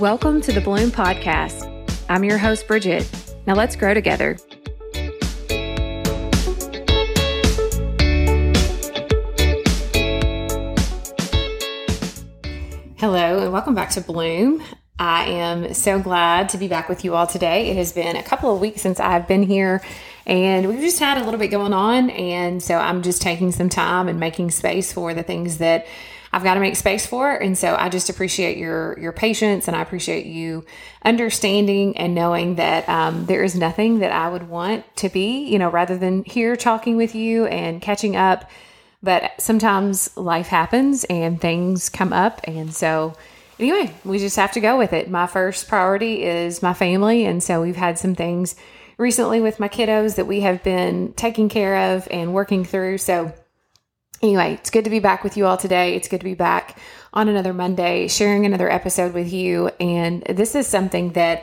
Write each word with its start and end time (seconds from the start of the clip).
Welcome 0.00 0.40
to 0.40 0.50
the 0.50 0.60
Bloom 0.60 0.90
Podcast. 0.90 1.70
I'm 2.08 2.24
your 2.24 2.36
host, 2.36 2.66
Bridget. 2.66 3.08
Now 3.46 3.54
let's 3.54 3.76
grow 3.76 3.94
together. 3.94 4.36
Hello, 12.96 13.38
and 13.38 13.52
welcome 13.52 13.76
back 13.76 13.90
to 13.90 14.00
Bloom. 14.00 14.64
I 14.98 15.26
am 15.26 15.72
so 15.74 16.00
glad 16.00 16.48
to 16.48 16.58
be 16.58 16.66
back 16.66 16.88
with 16.88 17.04
you 17.04 17.14
all 17.14 17.28
today. 17.28 17.70
It 17.70 17.76
has 17.76 17.92
been 17.92 18.16
a 18.16 18.22
couple 18.24 18.52
of 18.52 18.60
weeks 18.60 18.82
since 18.82 18.98
I've 18.98 19.28
been 19.28 19.44
here, 19.44 19.80
and 20.26 20.68
we've 20.68 20.80
just 20.80 20.98
had 20.98 21.18
a 21.18 21.24
little 21.24 21.38
bit 21.38 21.48
going 21.48 21.72
on. 21.72 22.10
And 22.10 22.62
so 22.62 22.76
I'm 22.76 23.02
just 23.02 23.20
taking 23.20 23.52
some 23.52 23.68
time 23.68 24.08
and 24.08 24.18
making 24.18 24.50
space 24.50 24.92
for 24.92 25.12
the 25.14 25.22
things 25.22 25.58
that 25.58 25.86
I've 26.32 26.42
got 26.42 26.54
to 26.54 26.60
make 26.60 26.74
space 26.74 27.06
for. 27.06 27.30
And 27.30 27.56
so 27.56 27.76
I 27.76 27.88
just 27.88 28.10
appreciate 28.10 28.56
your 28.56 28.98
your 28.98 29.12
patience 29.12 29.68
and 29.68 29.76
I 29.76 29.82
appreciate 29.82 30.26
you 30.26 30.64
understanding 31.04 31.96
and 31.96 32.12
knowing 32.12 32.56
that 32.56 32.88
um, 32.88 33.26
there 33.26 33.44
is 33.44 33.54
nothing 33.54 34.00
that 34.00 34.10
I 34.10 34.28
would 34.28 34.48
want 34.48 34.84
to 34.96 35.08
be, 35.08 35.44
you 35.44 35.60
know, 35.60 35.68
rather 35.68 35.96
than 35.96 36.24
here 36.24 36.56
talking 36.56 36.96
with 36.96 37.14
you 37.14 37.46
and 37.46 37.80
catching 37.80 38.16
up. 38.16 38.50
But 39.00 39.40
sometimes 39.40 40.16
life 40.16 40.48
happens 40.48 41.04
and 41.04 41.40
things 41.40 41.88
come 41.88 42.12
up. 42.12 42.40
And 42.44 42.74
so 42.74 43.14
anyway, 43.60 43.94
we 44.04 44.18
just 44.18 44.36
have 44.36 44.52
to 44.52 44.60
go 44.60 44.76
with 44.76 44.92
it. 44.92 45.08
My 45.08 45.28
first 45.28 45.68
priority 45.68 46.24
is 46.24 46.62
my 46.62 46.74
family. 46.74 47.26
And 47.26 47.42
so 47.42 47.62
we've 47.62 47.76
had 47.76 47.96
some 47.96 48.16
things 48.16 48.56
recently 48.98 49.40
with 49.40 49.60
my 49.60 49.68
kiddos 49.68 50.16
that 50.16 50.26
we 50.26 50.40
have 50.40 50.62
been 50.62 51.12
taking 51.14 51.48
care 51.48 51.94
of 51.94 52.08
and 52.10 52.34
working 52.34 52.64
through. 52.64 52.98
So 52.98 53.32
Anyway, 54.24 54.54
it's 54.54 54.70
good 54.70 54.84
to 54.84 54.90
be 54.90 55.00
back 55.00 55.22
with 55.22 55.36
you 55.36 55.44
all 55.44 55.58
today. 55.58 55.96
It's 55.96 56.08
good 56.08 56.20
to 56.20 56.24
be 56.24 56.32
back 56.32 56.78
on 57.12 57.28
another 57.28 57.52
Monday, 57.52 58.08
sharing 58.08 58.46
another 58.46 58.70
episode 58.70 59.12
with 59.12 59.30
you. 59.30 59.68
And 59.78 60.22
this 60.22 60.54
is 60.54 60.66
something 60.66 61.12
that 61.12 61.42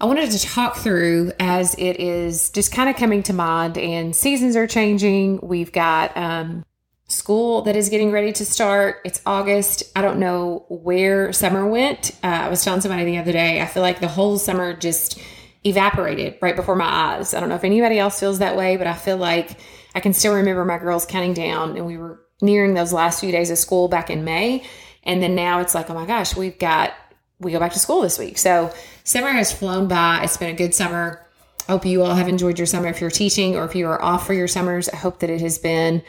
I 0.00 0.06
wanted 0.06 0.32
to 0.32 0.40
talk 0.40 0.76
through 0.76 1.30
as 1.38 1.76
it 1.76 2.00
is 2.00 2.50
just 2.50 2.72
kind 2.72 2.90
of 2.90 2.96
coming 2.96 3.22
to 3.24 3.32
mind, 3.32 3.78
and 3.78 4.14
seasons 4.14 4.56
are 4.56 4.66
changing. 4.66 5.38
We've 5.40 5.70
got 5.70 6.16
um, 6.16 6.64
school 7.06 7.62
that 7.62 7.76
is 7.76 7.90
getting 7.90 8.10
ready 8.10 8.32
to 8.32 8.44
start. 8.44 9.00
It's 9.04 9.22
August. 9.24 9.84
I 9.94 10.02
don't 10.02 10.18
know 10.18 10.66
where 10.68 11.32
summer 11.32 11.64
went. 11.64 12.10
Uh, 12.24 12.26
I 12.26 12.48
was 12.48 12.64
telling 12.64 12.80
somebody 12.80 13.04
the 13.04 13.18
other 13.18 13.32
day, 13.32 13.62
I 13.62 13.66
feel 13.66 13.82
like 13.82 14.00
the 14.00 14.08
whole 14.08 14.36
summer 14.36 14.74
just 14.74 15.22
evaporated 15.64 16.36
right 16.40 16.56
before 16.56 16.76
my 16.76 16.86
eyes. 16.86 17.34
I 17.34 17.40
don't 17.40 17.48
know 17.48 17.54
if 17.54 17.64
anybody 17.64 17.98
else 17.98 18.20
feels 18.20 18.38
that 18.38 18.56
way, 18.56 18.76
but 18.76 18.86
I 18.86 18.94
feel 18.94 19.16
like 19.16 19.58
I 19.94 20.00
can 20.00 20.12
still 20.12 20.34
remember 20.34 20.64
my 20.64 20.78
girls 20.78 21.06
counting 21.06 21.34
down, 21.34 21.76
and 21.76 21.86
we 21.86 21.96
were 21.96 22.20
nearing 22.42 22.74
those 22.74 22.92
last 22.92 23.20
few 23.20 23.32
days 23.32 23.50
of 23.50 23.58
school 23.58 23.88
back 23.88 24.10
in 24.10 24.24
May. 24.24 24.64
And 25.04 25.22
then 25.22 25.34
now 25.34 25.60
it's 25.60 25.74
like, 25.74 25.90
oh 25.90 25.94
my 25.94 26.06
gosh, 26.06 26.36
we've 26.36 26.58
got, 26.58 26.92
we 27.38 27.52
go 27.52 27.58
back 27.58 27.72
to 27.72 27.78
school 27.78 28.00
this 28.00 28.18
week. 28.18 28.38
So 28.38 28.72
summer 29.04 29.30
has 29.30 29.52
flown 29.52 29.88
by. 29.88 30.20
It's 30.24 30.36
been 30.36 30.50
a 30.50 30.56
good 30.56 30.74
summer. 30.74 31.24
I 31.68 31.72
hope 31.72 31.86
you 31.86 32.02
all 32.02 32.14
have 32.14 32.28
enjoyed 32.28 32.58
your 32.58 32.66
summer 32.66 32.88
if 32.88 33.00
you're 33.00 33.10
teaching 33.10 33.56
or 33.56 33.64
if 33.64 33.74
you 33.74 33.86
are 33.86 34.02
off 34.02 34.26
for 34.26 34.34
your 34.34 34.48
summers. 34.48 34.88
I 34.88 34.96
hope 34.96 35.20
that 35.20 35.30
it 35.30 35.40
has 35.40 35.58
been 35.58 36.02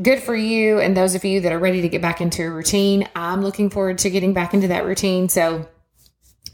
good 0.00 0.22
for 0.22 0.34
you 0.34 0.78
and 0.78 0.96
those 0.96 1.14
of 1.14 1.24
you 1.24 1.40
that 1.40 1.52
are 1.52 1.58
ready 1.58 1.82
to 1.82 1.88
get 1.88 2.02
back 2.02 2.20
into 2.20 2.42
a 2.42 2.50
routine. 2.50 3.08
I'm 3.14 3.42
looking 3.42 3.70
forward 3.70 3.98
to 3.98 4.10
getting 4.10 4.32
back 4.32 4.54
into 4.54 4.68
that 4.68 4.84
routine. 4.84 5.28
So 5.28 5.68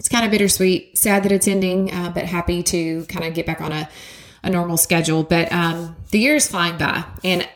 it's 0.01 0.09
kind 0.09 0.25
of 0.25 0.33
bittersweet, 0.33 0.98
sad 0.98 1.23
that 1.23 1.31
it's 1.31 1.47
ending, 1.47 1.93
uh, 1.93 2.11
but 2.12 2.25
happy 2.25 2.65
to 2.65 3.05
kind 3.05 3.25
of 3.25 3.34
get 3.34 3.47
back 3.47 3.61
on 3.61 3.70
a 3.70 3.89
a 4.43 4.51
normal 4.51 4.77
schedule. 4.77 5.23
But 5.23 5.53
um, 5.53 5.97
the 6.11 6.19
year 6.19 6.37
is 6.37 6.48
flying 6.48 6.79
by. 6.79 7.05
And 7.25 7.48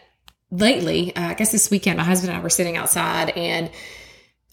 lately, 0.50 1.14
uh, 1.16 1.30
I 1.30 1.34
guess 1.34 1.52
this 1.52 1.70
weekend, 1.70 1.98
my 1.98 2.04
husband 2.04 2.30
and 2.30 2.38
I 2.38 2.42
were 2.42 2.50
sitting 2.50 2.76
outside 2.76 3.30
and 3.30 3.70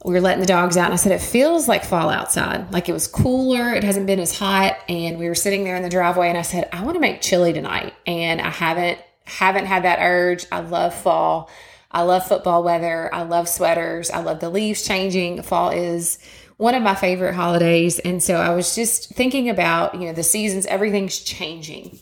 we 0.03 0.13
were 0.13 0.21
letting 0.21 0.39
the 0.39 0.47
dogs 0.47 0.77
out. 0.77 0.85
And 0.85 0.93
I 0.93 0.97
said, 0.97 1.11
it 1.11 1.21
feels 1.21 1.67
like 1.67 1.85
fall 1.85 2.09
outside. 2.09 2.71
Like 2.71 2.89
it 2.89 2.93
was 2.93 3.07
cooler. 3.07 3.73
It 3.73 3.83
hasn't 3.83 4.07
been 4.07 4.19
as 4.19 4.37
hot. 4.37 4.77
And 4.89 5.19
we 5.19 5.27
were 5.27 5.35
sitting 5.35 5.63
there 5.63 5.75
in 5.75 5.83
the 5.83 5.89
driveway 5.89 6.29
and 6.29 6.37
I 6.37 6.41
said, 6.41 6.69
I 6.73 6.83
want 6.83 6.95
to 6.95 7.01
make 7.01 7.21
chili 7.21 7.53
tonight. 7.53 7.93
And 8.07 8.41
I 8.41 8.49
haven't, 8.49 8.99
haven't 9.25 9.65
had 9.65 9.83
that 9.83 9.99
urge. 10.01 10.45
I 10.51 10.61
love 10.61 10.95
fall. 10.95 11.49
I 11.91 12.03
love 12.03 12.25
football 12.25 12.63
weather. 12.63 13.13
I 13.13 13.23
love 13.23 13.49
sweaters. 13.49 14.09
I 14.09 14.21
love 14.21 14.39
the 14.39 14.49
leaves 14.49 14.87
changing. 14.87 15.41
Fall 15.43 15.71
is 15.71 16.19
one 16.61 16.75
of 16.75 16.83
my 16.83 16.93
favorite 16.93 17.33
holidays. 17.33 17.97
And 17.97 18.21
so 18.21 18.35
I 18.35 18.53
was 18.53 18.75
just 18.75 19.15
thinking 19.15 19.49
about, 19.49 19.95
you 19.95 20.01
know, 20.01 20.13
the 20.13 20.21
seasons, 20.21 20.67
everything's 20.67 21.17
changing. 21.19 21.97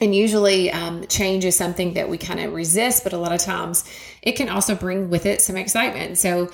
And 0.00 0.14
usually, 0.14 0.70
um, 0.70 1.04
change 1.08 1.44
is 1.44 1.56
something 1.56 1.94
that 1.94 2.08
we 2.08 2.16
kind 2.16 2.38
of 2.38 2.52
resist, 2.52 3.02
but 3.02 3.12
a 3.12 3.18
lot 3.18 3.32
of 3.32 3.40
times 3.40 3.82
it 4.22 4.36
can 4.36 4.48
also 4.48 4.76
bring 4.76 5.10
with 5.10 5.26
it 5.26 5.40
some 5.40 5.56
excitement. 5.56 6.18
So, 6.18 6.52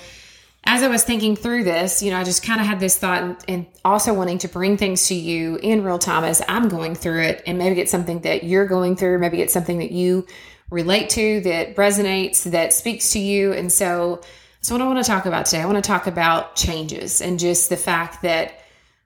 as 0.63 0.81
I 0.81 0.87
was 0.87 1.03
thinking 1.03 1.35
through 1.35 1.63
this, 1.63 2.01
you 2.01 2.09
know, 2.09 2.17
I 2.17 2.23
just 2.23 2.41
kind 2.43 2.59
of 2.59 2.65
had 2.65 2.79
this 2.79 2.97
thought 2.97 3.21
and, 3.21 3.37
and, 3.47 3.65
also 3.85 4.15
wanting 4.15 4.39
to 4.39 4.47
bring 4.47 4.77
things 4.77 5.05
to 5.07 5.15
you 5.15 5.57
in 5.57 5.83
real 5.83 5.99
time 5.99 6.23
as 6.23 6.41
I'm 6.47 6.69
going 6.69 6.95
through 6.95 7.21
it 7.21 7.43
and 7.45 7.59
maybe 7.59 7.75
get 7.75 7.89
something 7.89 8.21
that 8.21 8.45
you're 8.45 8.65
going 8.65 8.95
through, 8.95 9.19
maybe 9.19 9.43
it's 9.43 9.53
something 9.53 9.77
that 9.77 9.91
you 9.91 10.25
relate 10.71 11.11
to, 11.11 11.41
that 11.41 11.75
resonates, 11.75 12.49
that 12.49 12.73
speaks 12.73 13.11
to 13.13 13.19
you. 13.19 13.53
And 13.53 13.71
so, 13.71 14.21
so 14.61 14.75
what 14.75 14.81
I 14.81 14.85
want 14.85 15.03
to 15.03 15.09
talk 15.09 15.25
about 15.25 15.47
today, 15.47 15.61
I 15.61 15.65
want 15.65 15.83
to 15.83 15.87
talk 15.87 16.05
about 16.05 16.55
changes 16.55 17.19
and 17.19 17.39
just 17.39 17.69
the 17.69 17.77
fact 17.77 18.21
that 18.21 18.59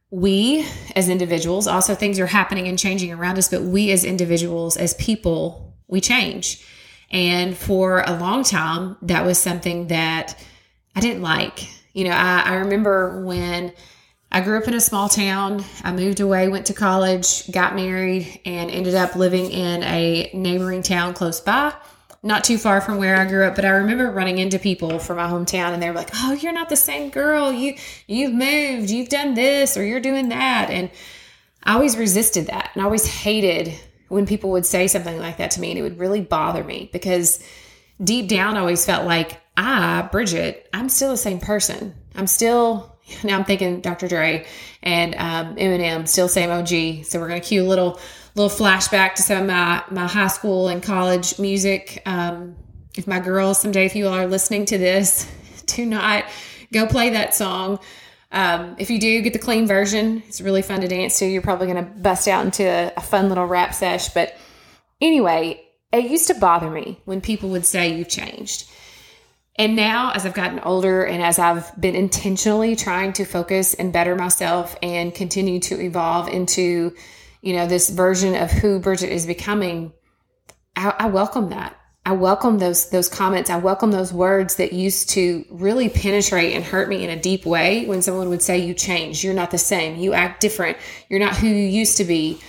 we 0.10 0.68
as 0.98 1.08
individuals, 1.08 1.66
also 1.66 1.96
things 1.96 2.20
are 2.20 2.26
happening 2.26 2.68
and 2.68 2.78
changing 2.78 3.14
around 3.14 3.38
us, 3.38 3.50
but 3.50 3.62
we 3.62 3.92
as 3.92 4.04
individuals, 4.04 4.76
as 4.76 4.94
people, 4.96 5.74
we 5.88 6.02
change. 6.02 6.62
And 7.10 7.56
for 7.56 8.02
a 8.06 8.18
long 8.18 8.44
time, 8.44 8.98
that 9.04 9.26
was 9.26 9.38
something 9.38 9.88
that 9.88 10.38
I 10.94 11.00
didn't 11.00 11.22
like. 11.22 11.66
You 11.94 12.04
know, 12.04 12.16
I, 12.16 12.42
I 12.46 12.54
remember 12.56 13.24
when 13.24 13.72
I 14.32 14.42
grew 14.42 14.58
up 14.58 14.68
in 14.68 14.74
a 14.74 14.82
small 14.82 15.08
town. 15.08 15.64
I 15.86 15.94
moved 15.94 16.20
away, 16.20 16.50
went 16.50 16.66
to 16.66 16.74
college, 16.74 17.50
got 17.50 17.76
married, 17.76 18.42
and 18.46 18.70
ended 18.70 18.96
up 18.96 19.16
living 19.16 19.50
in 19.52 19.84
a 19.84 20.32
neighboring 20.34 20.82
town 20.82 21.14
close 21.14 21.40
by 21.40 21.74
not 22.26 22.44
too 22.44 22.58
far 22.58 22.82
from 22.82 22.98
where 22.98 23.16
I 23.16 23.26
grew 23.26 23.46
up, 23.46 23.56
but 23.56 23.66
I 23.66 23.70
remember 23.70 24.10
running 24.10 24.40
into 24.40 24.58
people 24.58 24.98
from 24.98 25.18
my 25.18 25.28
hometown 25.28 25.74
and 25.74 25.82
they 25.82 25.88
were 25.90 25.96
like, 25.96 26.10
"Oh, 26.16 26.34
you're 26.34 26.52
not 26.52 26.70
the 26.70 26.76
same 26.76 27.12
girl. 27.12 27.54
You 27.54 27.76
you've 28.08 28.34
moved. 28.34 28.90
You've 28.90 29.10
done 29.10 29.36
this 29.36 29.78
or 29.78 29.86
you're 29.86 30.00
doing 30.00 30.30
that." 30.30 30.72
And 30.72 30.90
I 31.64 31.76
always 31.76 31.96
resisted 31.96 32.48
that. 32.48 32.72
And 32.74 32.82
I 32.82 32.86
always 32.86 33.06
hated 33.06 33.74
when 34.08 34.26
people 34.26 34.52
would 34.52 34.66
say 34.66 34.88
something 34.88 35.20
like 35.20 35.38
that 35.38 35.52
to 35.52 35.62
me 35.62 35.70
and 35.70 35.80
it 35.80 35.84
would 35.84 36.00
really 36.00 36.22
bother 36.22 36.64
me 36.64 36.90
because 36.92 37.44
deep 38.04 38.28
down 38.28 38.58
I 38.58 38.62
always 38.62 38.86
felt 38.86 39.06
like 39.06 39.40
I, 39.56 40.02
Bridget, 40.12 40.68
I'm 40.74 40.90
still 40.90 41.12
the 41.12 41.18
same 41.18 41.40
person. 41.40 41.94
I'm 42.16 42.28
still 42.28 42.98
now 43.24 43.38
I'm 43.38 43.46
thinking 43.46 43.82
Dr. 43.82 44.08
Dre 44.08 44.48
and 44.82 45.14
um, 45.14 45.58
Eminem, 45.58 46.08
still 46.08 46.28
same 46.28 46.50
OG. 46.50 47.06
So 47.06 47.20
we're 47.20 47.28
gonna 47.28 47.40
cue 47.40 47.62
a 47.62 47.70
little 47.70 48.00
little 48.36 48.56
flashback 48.56 49.16
to 49.16 49.22
some 49.22 49.44
of 49.44 49.48
my 49.48 49.84
my 49.90 50.08
high 50.08 50.28
school 50.28 50.68
and 50.68 50.84
college 50.84 51.40
music. 51.40 52.02
Um, 52.06 52.56
if 52.96 53.08
my 53.08 53.20
girls 53.20 53.60
someday, 53.60 53.86
if 53.86 53.96
you 53.96 54.08
all 54.08 54.14
are 54.14 54.28
listening 54.28 54.66
to 54.66 54.78
this, 54.78 55.30
do 55.66 55.86
not 55.86 56.26
go 56.72 56.86
play 56.86 57.12
that 57.12 57.34
song. 57.34 57.80
Um, 58.32 58.76
if 58.78 58.90
you 58.90 59.00
do 59.00 59.22
get 59.22 59.34
the 59.34 59.40
clean 59.40 59.66
version, 59.66 60.22
it's 60.28 60.42
really 60.42 60.62
fun 60.62 60.82
to 60.82 60.88
dance 60.88 61.20
to. 61.20 61.26
You're 61.26 61.42
probably 61.42 61.68
going 61.68 61.84
to 61.86 61.90
bust 61.90 62.28
out 62.28 62.46
into 62.46 62.64
a, 62.64 62.92
a 62.98 63.02
fun 63.02 63.30
little 63.30 63.46
rap 63.46 63.74
sesh. 63.74 64.10
But 64.10 64.36
anyway, 65.00 65.64
it 65.94 66.10
used 66.10 66.28
to 66.28 66.34
bother 66.34 66.70
me 66.70 67.00
when 67.06 67.22
people 67.22 67.50
would 67.50 67.66
say 67.66 67.96
you've 67.96 68.10
changed. 68.10 68.70
And 69.58 69.78
now, 69.78 70.12
as 70.12 70.26
I've 70.26 70.34
gotten 70.34 70.60
older 70.60 71.06
and 71.06 71.24
as 71.24 71.40
I've 71.40 71.80
been 71.80 71.96
intentionally 71.96 72.76
trying 72.76 73.14
to 73.14 73.26
focus 73.26 73.74
and 73.74 73.94
better 73.94 74.16
myself 74.16 74.76
and 74.84 75.16
continue 75.16 75.62
to 75.62 75.80
evolve 75.80 76.28
into 76.28 76.94
you 77.46 77.54
know, 77.54 77.68
this 77.68 77.92
version 77.92 78.36
of 78.36 78.50
who 78.50 78.80
Bridget 78.80 79.12
is 79.12 79.28
becoming, 79.28 79.94
I, 80.76 80.94
I 80.98 81.06
welcome 81.06 81.52
that. 81.52 81.80
I 82.04 82.14
welcome 82.14 82.58
those 82.58 82.90
those 82.90 83.08
comments. 83.08 83.52
I 83.52 83.58
welcome 83.58 83.92
those 83.92 84.12
words 84.12 84.56
that 84.56 84.74
used 84.74 85.12
to 85.12 85.46
really 85.52 85.88
penetrate 85.88 86.54
and 86.54 86.64
hurt 86.64 86.90
me 86.90 87.04
in 87.04 87.12
a 87.12 87.22
deep 87.22 87.46
way 87.46 87.86
when 87.86 88.02
someone 88.02 88.30
would 88.30 88.42
say 88.42 88.58
you 88.58 88.74
changed, 88.74 89.24
you're 89.24 89.36
not 89.36 89.52
the 89.52 89.60
same, 89.60 89.96
you 89.96 90.14
act 90.14 90.42
different, 90.42 90.78
you're 91.08 91.20
not 91.20 91.36
who 91.36 91.48
you 91.48 91.68
used 91.68 91.98
to 91.98 92.04
be. 92.04 92.40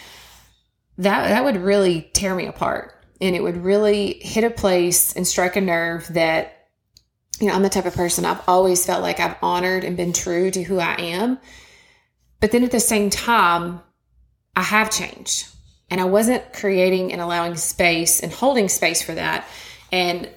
That 0.96 1.28
that 1.28 1.44
would 1.44 1.58
really 1.58 2.10
tear 2.14 2.34
me 2.34 2.46
apart. 2.46 2.94
And 3.20 3.36
it 3.36 3.42
would 3.42 3.58
really 3.58 4.14
hit 4.22 4.44
a 4.44 4.50
place 4.50 5.14
and 5.14 5.26
strike 5.26 5.56
a 5.56 5.60
nerve 5.60 6.06
that 6.14 6.68
you 7.38 7.48
know, 7.48 7.54
I'm 7.54 7.62
the 7.62 7.68
type 7.68 7.84
of 7.84 7.94
person 7.94 8.24
I've 8.24 8.48
always 8.48 8.86
felt 8.86 9.02
like 9.02 9.20
I've 9.20 9.36
honored 9.42 9.84
and 9.84 9.94
been 9.94 10.14
true 10.14 10.50
to 10.50 10.62
who 10.62 10.78
I 10.78 10.94
am. 10.94 11.38
But 12.40 12.50
then 12.50 12.64
at 12.64 12.70
the 12.70 12.80
same 12.80 13.10
time, 13.10 13.82
I 14.56 14.62
have 14.62 14.90
changed. 14.90 15.48
And 15.90 16.00
I 16.00 16.04
wasn't 16.04 16.52
creating 16.52 17.12
and 17.12 17.20
allowing 17.20 17.56
space 17.56 18.20
and 18.20 18.32
holding 18.32 18.68
space 18.68 19.02
for 19.02 19.14
that 19.14 19.46
and 19.92 20.28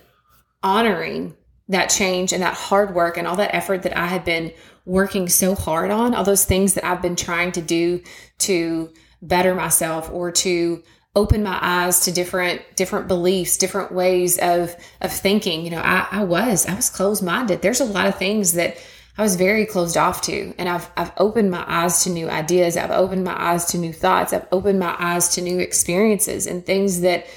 honoring 0.62 1.36
that 1.70 1.90
change 1.90 2.34
and 2.34 2.44
that 2.44 2.54
hard 2.54 2.94
work 2.94 3.18
and 3.18 3.26
all 3.26 3.38
that 3.38 3.56
effort 3.56 3.84
that 3.84 3.98
I 3.98 4.08
had 4.08 4.26
been 4.26 4.52
working 4.86 5.30
so 5.30 5.56
hard 5.56 5.90
on, 5.90 6.14
all 6.14 6.24
those 6.24 6.46
things 6.46 6.76
that 6.76 6.86
I've 6.86 7.02
been 7.02 7.16
trying 7.16 7.52
to 7.54 7.62
do 7.62 8.02
to 8.40 8.92
better 9.22 9.56
myself 9.56 10.12
or 10.12 10.32
to 10.32 10.84
open 11.16 11.44
my 11.44 11.58
eyes 11.62 12.02
to 12.02 12.12
different 12.12 12.62
different 12.76 13.08
beliefs 13.08 13.58
different 13.58 13.92
ways 13.92 14.38
of 14.38 14.76
of 15.02 15.12
thinking. 15.12 15.66
You 15.66 15.72
know 15.72 15.82
i, 15.82 16.08
I 16.12 16.24
was 16.24 16.68
i 16.68 16.74
was 16.76 16.90
closed 16.90 17.24
minded 17.24 17.62
there's 17.62 17.82
a 17.82 17.86
lot 17.86 18.08
of 18.08 18.16
things 18.16 18.54
that 18.54 18.78
I 19.20 19.22
was 19.22 19.36
very 19.36 19.66
closed 19.66 19.98
off 19.98 20.22
to. 20.24 20.54
And 20.58 20.70
I've, 20.70 20.90
I've 20.96 21.12
opened 21.18 21.52
my 21.52 21.66
eyes 21.68 22.06
to 22.06 22.10
new 22.10 22.30
ideas. 22.30 22.78
I've 22.78 22.90
opened 22.90 23.26
my 23.26 23.36
eyes 23.38 23.66
to 23.66 23.78
new 23.78 23.92
thoughts. 23.92 24.32
I've 24.32 24.48
opened 24.50 24.80
my 24.80 24.96
eyes 24.98 25.36
to 25.36 25.42
new 25.42 25.60
experiences 25.60 26.48
and 26.48 26.66
things 26.66 27.02
that 27.02 27.28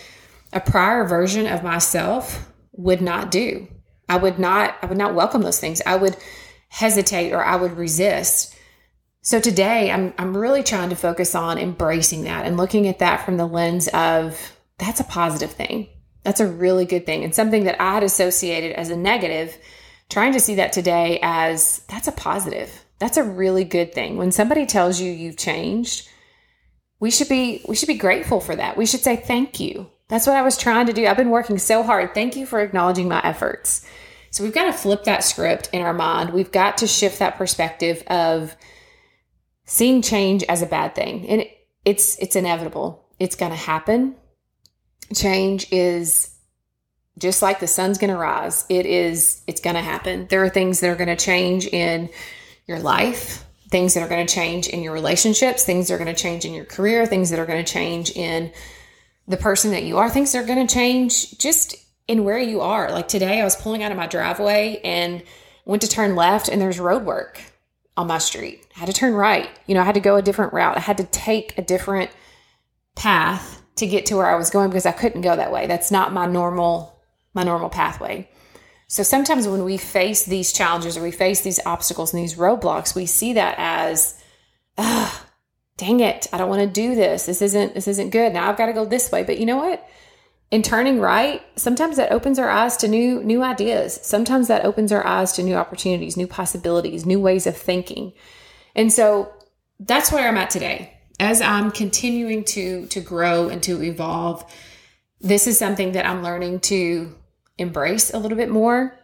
a 0.52 0.60
prior 0.60 1.04
version 1.04 1.48
of 1.48 1.64
myself 1.64 2.48
would 2.70 3.00
not 3.00 3.32
do. 3.32 3.66
I 4.08 4.16
would 4.16 4.38
not, 4.38 4.76
I 4.80 4.86
would 4.86 4.96
not 4.96 5.16
welcome 5.16 5.42
those 5.42 5.58
things. 5.58 5.82
I 5.84 5.96
would 5.96 6.16
hesitate 6.68 7.32
or 7.32 7.44
I 7.44 7.56
would 7.56 7.76
resist. 7.76 8.56
So 9.22 9.40
today 9.40 9.90
I'm, 9.90 10.14
I'm 10.18 10.36
really 10.36 10.62
trying 10.62 10.90
to 10.90 10.96
focus 10.96 11.34
on 11.34 11.58
embracing 11.58 12.22
that 12.24 12.46
and 12.46 12.56
looking 12.56 12.86
at 12.86 13.00
that 13.00 13.24
from 13.24 13.38
the 13.38 13.46
lens 13.46 13.88
of 13.88 14.56
that's 14.78 15.00
a 15.00 15.04
positive 15.04 15.50
thing. 15.50 15.88
That's 16.22 16.38
a 16.38 16.46
really 16.46 16.84
good 16.84 17.06
thing 17.06 17.24
and 17.24 17.34
something 17.34 17.64
that 17.64 17.82
I 17.82 17.94
had 17.94 18.04
associated 18.04 18.70
as 18.70 18.90
a 18.90 18.96
negative 18.96 19.58
trying 20.12 20.32
to 20.34 20.40
see 20.40 20.56
that 20.56 20.72
today 20.72 21.18
as 21.22 21.82
that's 21.88 22.08
a 22.08 22.12
positive. 22.12 22.84
That's 22.98 23.16
a 23.16 23.24
really 23.24 23.64
good 23.64 23.94
thing. 23.94 24.16
When 24.16 24.30
somebody 24.30 24.66
tells 24.66 25.00
you 25.00 25.10
you've 25.10 25.38
changed, 25.38 26.08
we 27.00 27.10
should 27.10 27.28
be 27.28 27.64
we 27.66 27.74
should 27.74 27.88
be 27.88 27.94
grateful 27.94 28.40
for 28.40 28.54
that. 28.54 28.76
We 28.76 28.86
should 28.86 29.00
say 29.00 29.16
thank 29.16 29.58
you. 29.58 29.90
That's 30.08 30.26
what 30.26 30.36
I 30.36 30.42
was 30.42 30.58
trying 30.58 30.86
to 30.86 30.92
do. 30.92 31.06
I've 31.06 31.16
been 31.16 31.30
working 31.30 31.58
so 31.58 31.82
hard. 31.82 32.12
Thank 32.12 32.36
you 32.36 32.44
for 32.44 32.60
acknowledging 32.60 33.08
my 33.08 33.20
efforts. 33.24 33.86
So 34.30 34.44
we've 34.44 34.52
got 34.52 34.66
to 34.66 34.72
flip 34.72 35.04
that 35.04 35.24
script 35.24 35.70
in 35.72 35.82
our 35.82 35.94
mind. 35.94 36.30
We've 36.30 36.52
got 36.52 36.78
to 36.78 36.86
shift 36.86 37.18
that 37.18 37.36
perspective 37.36 38.02
of 38.06 38.54
seeing 39.64 40.02
change 40.02 40.42
as 40.44 40.62
a 40.62 40.66
bad 40.66 40.94
thing. 40.94 41.26
And 41.28 41.44
it's 41.84 42.18
it's 42.18 42.36
inevitable. 42.36 43.08
It's 43.18 43.36
going 43.36 43.52
to 43.52 43.56
happen. 43.56 44.14
Change 45.14 45.72
is 45.72 46.31
just 47.18 47.42
like 47.42 47.60
the 47.60 47.66
sun's 47.66 47.98
going 47.98 48.12
to 48.12 48.16
rise 48.16 48.64
it 48.68 48.86
is 48.86 49.42
it's 49.46 49.60
going 49.60 49.76
to 49.76 49.82
happen. 49.82 50.26
There 50.28 50.42
are 50.42 50.48
things 50.48 50.80
that 50.80 50.90
are 50.90 50.96
going 50.96 51.14
to 51.14 51.16
change 51.16 51.66
in 51.66 52.10
your 52.66 52.78
life 52.78 53.44
things 53.68 53.94
that 53.94 54.02
are 54.02 54.08
going 54.08 54.26
to 54.26 54.34
change 54.34 54.68
in 54.68 54.82
your 54.82 54.92
relationships 54.92 55.64
things 55.64 55.88
that 55.88 55.94
are 55.94 55.98
going 55.98 56.14
to 56.14 56.22
change 56.22 56.44
in 56.44 56.52
your 56.52 56.64
career 56.64 57.06
things 57.06 57.30
that 57.30 57.38
are 57.38 57.46
going 57.46 57.64
to 57.64 57.72
change 57.72 58.10
in 58.10 58.52
the 59.28 59.36
person 59.36 59.70
that 59.70 59.84
you 59.84 59.98
are 59.98 60.10
things 60.10 60.32
that 60.32 60.42
are 60.42 60.46
going 60.46 60.66
to 60.66 60.72
change 60.72 61.38
just 61.38 61.76
in 62.08 62.24
where 62.24 62.38
you 62.38 62.60
are. 62.60 62.90
Like 62.90 63.08
today 63.08 63.40
i 63.40 63.44
was 63.44 63.56
pulling 63.56 63.82
out 63.82 63.92
of 63.92 63.98
my 63.98 64.06
driveway 64.06 64.80
and 64.84 65.22
went 65.64 65.82
to 65.82 65.88
turn 65.88 66.16
left 66.16 66.48
and 66.48 66.60
there's 66.60 66.80
road 66.80 67.04
work 67.04 67.40
on 67.96 68.06
my 68.06 68.18
street. 68.18 68.66
I 68.76 68.80
had 68.80 68.86
to 68.86 68.92
turn 68.92 69.14
right. 69.14 69.48
You 69.66 69.74
know 69.74 69.80
i 69.80 69.84
had 69.84 69.94
to 69.94 70.00
go 70.00 70.16
a 70.16 70.22
different 70.22 70.52
route. 70.52 70.76
I 70.76 70.80
had 70.80 70.98
to 70.98 71.04
take 71.04 71.56
a 71.56 71.62
different 71.62 72.10
path 72.94 73.62
to 73.76 73.86
get 73.86 74.06
to 74.06 74.16
where 74.16 74.26
i 74.26 74.36
was 74.36 74.50
going 74.50 74.68
because 74.68 74.86
i 74.86 74.92
couldn't 74.92 75.22
go 75.22 75.34
that 75.34 75.52
way. 75.52 75.66
That's 75.66 75.90
not 75.90 76.12
my 76.12 76.26
normal 76.26 76.91
my 77.34 77.42
normal 77.42 77.70
pathway. 77.70 78.28
So 78.92 79.02
sometimes 79.02 79.48
when 79.48 79.64
we 79.64 79.78
face 79.78 80.24
these 80.24 80.52
challenges 80.52 80.98
or 80.98 81.02
we 81.02 81.12
face 81.12 81.40
these 81.40 81.58
obstacles 81.64 82.12
and 82.12 82.22
these 82.22 82.34
roadblocks, 82.34 82.94
we 82.94 83.06
see 83.06 83.32
that 83.32 83.54
as, 83.56 84.22
ah, 84.76 85.26
dang 85.78 86.00
it, 86.00 86.26
I 86.30 86.36
don't 86.36 86.50
want 86.50 86.60
to 86.60 86.66
do 86.66 86.94
this. 86.94 87.24
This 87.24 87.40
isn't 87.40 87.74
this 87.74 87.88
isn't 87.88 88.10
good. 88.10 88.34
Now 88.34 88.50
I've 88.50 88.58
got 88.58 88.66
to 88.66 88.74
go 88.74 88.84
this 88.84 89.10
way. 89.10 89.22
But 89.22 89.38
you 89.38 89.46
know 89.46 89.56
what? 89.56 89.88
In 90.50 90.60
turning 90.60 91.00
right, 91.00 91.40
sometimes 91.56 91.96
that 91.96 92.12
opens 92.12 92.38
our 92.38 92.50
eyes 92.50 92.76
to 92.78 92.88
new 92.88 93.22
new 93.24 93.42
ideas. 93.42 93.98
Sometimes 94.02 94.48
that 94.48 94.66
opens 94.66 94.92
our 94.92 95.06
eyes 95.06 95.32
to 95.32 95.42
new 95.42 95.54
opportunities, 95.54 96.18
new 96.18 96.26
possibilities, 96.26 97.06
new 97.06 97.18
ways 97.18 97.46
of 97.46 97.56
thinking. 97.56 98.12
And 98.74 98.92
so 98.92 99.32
that's 99.80 100.12
where 100.12 100.28
I'm 100.28 100.36
at 100.36 100.50
today. 100.50 100.98
As 101.18 101.40
I'm 101.40 101.70
continuing 101.70 102.44
to 102.44 102.86
to 102.88 103.00
grow 103.00 103.48
and 103.48 103.62
to 103.62 103.82
evolve, 103.82 104.44
this 105.18 105.46
is 105.46 105.58
something 105.58 105.92
that 105.92 106.06
I'm 106.06 106.22
learning 106.22 106.60
to 106.60 107.14
embrace 107.58 108.12
a 108.12 108.18
little 108.18 108.36
bit 108.36 108.50
more. 108.50 108.98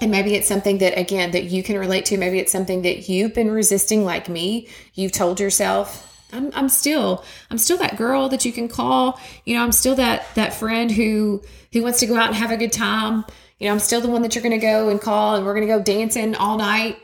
And 0.00 0.10
maybe 0.10 0.34
it's 0.34 0.48
something 0.48 0.78
that, 0.78 0.98
again, 0.98 1.30
that 1.30 1.44
you 1.44 1.62
can 1.62 1.78
relate 1.78 2.06
to. 2.06 2.18
Maybe 2.18 2.38
it's 2.38 2.50
something 2.50 2.82
that 2.82 3.08
you've 3.08 3.34
been 3.34 3.50
resisting 3.50 4.04
like 4.04 4.28
me. 4.28 4.68
You've 4.94 5.12
told 5.12 5.38
yourself, 5.38 6.08
I'm, 6.32 6.50
I'm 6.54 6.68
still, 6.68 7.24
I'm 7.50 7.58
still 7.58 7.76
that 7.78 7.96
girl 7.96 8.28
that 8.30 8.44
you 8.44 8.52
can 8.52 8.68
call. 8.68 9.20
You 9.44 9.56
know, 9.56 9.62
I'm 9.62 9.72
still 9.72 9.94
that, 9.96 10.26
that 10.34 10.54
friend 10.54 10.90
who, 10.90 11.42
who 11.72 11.82
wants 11.82 12.00
to 12.00 12.06
go 12.06 12.16
out 12.16 12.28
and 12.28 12.36
have 12.36 12.50
a 12.50 12.56
good 12.56 12.72
time. 12.72 13.24
You 13.58 13.68
know, 13.68 13.74
I'm 13.74 13.78
still 13.78 14.00
the 14.00 14.08
one 14.08 14.22
that 14.22 14.34
you're 14.34 14.42
going 14.42 14.58
to 14.58 14.66
go 14.66 14.88
and 14.88 15.00
call 15.00 15.36
and 15.36 15.44
we're 15.44 15.54
going 15.54 15.68
to 15.68 15.72
go 15.72 15.82
dancing 15.82 16.34
all 16.34 16.56
night. 16.58 16.98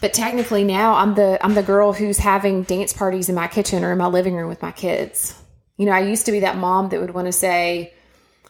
But 0.00 0.14
technically 0.14 0.64
now 0.64 0.94
I'm 0.94 1.14
the, 1.14 1.38
I'm 1.44 1.54
the 1.54 1.62
girl 1.62 1.92
who's 1.92 2.18
having 2.18 2.62
dance 2.62 2.92
parties 2.92 3.28
in 3.28 3.34
my 3.34 3.48
kitchen 3.48 3.84
or 3.84 3.92
in 3.92 3.98
my 3.98 4.06
living 4.06 4.34
room 4.34 4.48
with 4.48 4.62
my 4.62 4.72
kids. 4.72 5.34
You 5.76 5.86
know, 5.86 5.92
I 5.92 6.00
used 6.00 6.24
to 6.26 6.32
be 6.32 6.40
that 6.40 6.56
mom 6.56 6.88
that 6.90 7.00
would 7.00 7.12
want 7.12 7.26
to 7.26 7.32
say, 7.32 7.92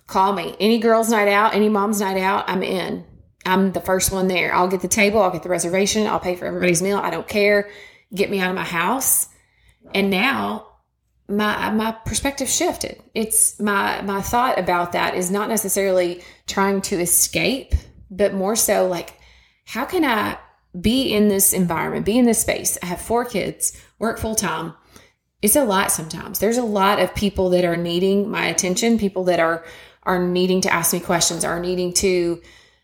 call 0.08 0.32
me. 0.32 0.56
Any 0.58 0.78
girls' 0.78 1.10
night 1.10 1.28
out, 1.28 1.54
any 1.54 1.68
mom's 1.68 2.00
night 2.00 2.18
out, 2.18 2.48
I'm 2.48 2.64
in. 2.64 3.04
I'm 3.46 3.70
the 3.70 3.80
first 3.80 4.10
one 4.10 4.26
there. 4.26 4.52
I'll 4.52 4.66
get 4.66 4.80
the 4.80 4.88
table, 4.88 5.22
I'll 5.22 5.30
get 5.30 5.44
the 5.44 5.48
reservation, 5.48 6.08
I'll 6.08 6.18
pay 6.18 6.34
for 6.34 6.46
everybody's 6.46 6.82
meal. 6.82 6.98
I 6.98 7.10
don't 7.10 7.28
care. 7.28 7.70
Get 8.12 8.30
me 8.30 8.40
out 8.40 8.50
of 8.50 8.56
my 8.56 8.64
house. 8.64 9.28
And 9.94 10.10
now 10.10 10.66
my 11.28 11.70
my 11.70 11.92
perspective 11.92 12.48
shifted. 12.48 13.00
It's 13.14 13.60
my 13.60 14.00
my 14.02 14.22
thought 14.22 14.58
about 14.58 14.92
that 14.92 15.14
is 15.14 15.30
not 15.30 15.48
necessarily 15.48 16.22
trying 16.46 16.80
to 16.82 16.98
escape, 16.98 17.74
but 18.10 18.34
more 18.34 18.56
so 18.56 18.86
like 18.88 19.14
how 19.66 19.84
can 19.84 20.04
I 20.04 20.38
be 20.78 21.12
in 21.12 21.28
this 21.28 21.52
environment, 21.52 22.06
be 22.06 22.18
in 22.18 22.24
this 22.24 22.40
space? 22.40 22.78
I 22.82 22.86
have 22.86 23.00
four 23.00 23.26
kids, 23.26 23.78
work 23.98 24.18
full 24.18 24.34
time. 24.34 24.74
It's 25.42 25.56
a 25.56 25.64
lot 25.64 25.92
sometimes. 25.92 26.38
There's 26.38 26.56
a 26.56 26.62
lot 26.62 26.98
of 26.98 27.14
people 27.14 27.50
that 27.50 27.64
are 27.64 27.76
needing 27.76 28.30
my 28.30 28.46
attention, 28.46 28.98
people 28.98 29.24
that 29.24 29.38
are 29.38 29.64
are 30.08 30.26
needing 30.26 30.62
to 30.62 30.72
ask 30.72 30.92
me 30.92 31.00
questions, 31.00 31.44
are 31.44 31.60
needing 31.60 31.92
to 31.92 32.40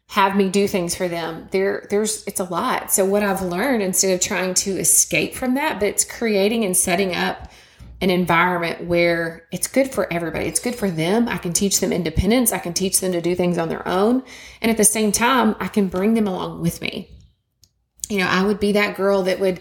have 0.08 0.36
me 0.36 0.50
do 0.50 0.68
things 0.68 0.94
for 0.94 1.08
them. 1.08 1.48
There, 1.50 1.86
there's 1.88 2.22
it's 2.26 2.38
a 2.38 2.44
lot. 2.44 2.92
So 2.92 3.04
what 3.06 3.22
I've 3.22 3.42
learned 3.42 3.82
instead 3.82 4.12
of 4.12 4.20
trying 4.20 4.54
to 4.54 4.78
escape 4.78 5.34
from 5.34 5.54
that, 5.54 5.80
but 5.80 5.88
it's 5.88 6.04
creating 6.04 6.64
and 6.64 6.76
setting 6.76 7.14
up 7.14 7.50
an 8.02 8.10
environment 8.10 8.84
where 8.84 9.46
it's 9.50 9.66
good 9.66 9.90
for 9.90 10.12
everybody. 10.12 10.44
It's 10.44 10.60
good 10.60 10.74
for 10.74 10.90
them. 10.90 11.26
I 11.26 11.38
can 11.38 11.54
teach 11.54 11.80
them 11.80 11.90
independence. 11.92 12.52
I 12.52 12.58
can 12.58 12.74
teach 12.74 13.00
them 13.00 13.12
to 13.12 13.22
do 13.22 13.34
things 13.34 13.56
on 13.56 13.70
their 13.70 13.86
own. 13.88 14.22
And 14.60 14.70
at 14.70 14.76
the 14.76 14.84
same 14.84 15.10
time, 15.10 15.56
I 15.58 15.68
can 15.68 15.88
bring 15.88 16.12
them 16.12 16.26
along 16.26 16.60
with 16.60 16.82
me. 16.82 17.08
You 18.10 18.18
know, 18.18 18.26
I 18.26 18.44
would 18.44 18.60
be 18.60 18.72
that 18.72 18.96
girl 18.96 19.22
that 19.22 19.40
would 19.40 19.60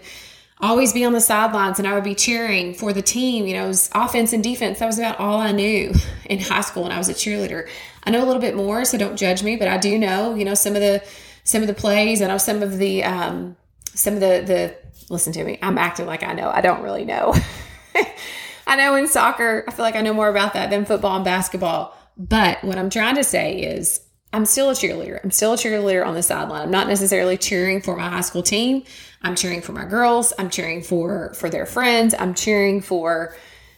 always 0.64 0.94
be 0.94 1.04
on 1.04 1.12
the 1.12 1.20
sidelines 1.20 1.78
and 1.78 1.86
I 1.86 1.94
would 1.94 2.04
be 2.04 2.14
cheering 2.14 2.74
for 2.74 2.92
the 2.92 3.02
team. 3.02 3.46
You 3.46 3.54
know, 3.54 3.64
it 3.66 3.68
was 3.68 3.90
offense 3.94 4.32
and 4.32 4.42
defense. 4.42 4.78
That 4.78 4.86
was 4.86 4.98
about 4.98 5.20
all 5.20 5.38
I 5.38 5.52
knew 5.52 5.92
in 6.24 6.40
high 6.40 6.62
school 6.62 6.84
when 6.84 6.92
I 6.92 6.98
was 6.98 7.08
a 7.08 7.14
cheerleader. 7.14 7.68
I 8.04 8.10
know 8.10 8.24
a 8.24 8.26
little 8.26 8.40
bit 8.40 8.56
more, 8.56 8.84
so 8.84 8.96
don't 8.96 9.16
judge 9.16 9.42
me, 9.42 9.56
but 9.56 9.68
I 9.68 9.76
do 9.76 9.98
know, 9.98 10.34
you 10.34 10.44
know, 10.44 10.54
some 10.54 10.74
of 10.74 10.80
the 10.80 11.02
some 11.44 11.60
of 11.60 11.68
the 11.68 11.74
plays. 11.74 12.22
I 12.22 12.28
know 12.28 12.38
some 12.38 12.62
of 12.62 12.78
the 12.78 13.04
um 13.04 13.56
some 13.94 14.14
of 14.14 14.20
the 14.20 14.42
the 14.46 14.76
listen 15.10 15.32
to 15.34 15.44
me. 15.44 15.58
I'm 15.60 15.78
acting 15.78 16.06
like 16.06 16.22
I 16.22 16.32
know. 16.32 16.50
I 16.50 16.62
don't 16.62 16.82
really 16.82 17.04
know. 17.04 17.34
I 18.66 18.76
know 18.76 18.96
in 18.96 19.06
soccer, 19.06 19.64
I 19.68 19.70
feel 19.70 19.84
like 19.84 19.96
I 19.96 20.00
know 20.00 20.14
more 20.14 20.28
about 20.28 20.54
that 20.54 20.70
than 20.70 20.86
football 20.86 21.16
and 21.16 21.24
basketball. 21.24 21.96
But 22.16 22.64
what 22.64 22.78
I'm 22.78 22.90
trying 22.90 23.16
to 23.16 23.24
say 23.24 23.58
is 23.58 24.00
I'm 24.34 24.46
still 24.46 24.70
a 24.70 24.72
cheerleader. 24.72 25.20
I'm 25.22 25.30
still 25.30 25.52
a 25.52 25.56
cheerleader 25.56 26.04
on 26.04 26.14
the 26.14 26.22
sideline. 26.22 26.62
I'm 26.62 26.70
not 26.72 26.88
necessarily 26.88 27.36
cheering 27.36 27.80
for 27.80 27.94
my 27.94 28.08
high 28.08 28.20
school 28.20 28.42
team. 28.42 28.82
I'm 29.22 29.36
cheering 29.36 29.62
for 29.62 29.70
my 29.70 29.84
girls. 29.84 30.32
I'm 30.36 30.50
cheering 30.50 30.82
for 30.82 31.32
for 31.34 31.48
their 31.48 31.66
friends. 31.66 32.16
I'm 32.18 32.34
cheering 32.34 32.80
for 32.80 33.36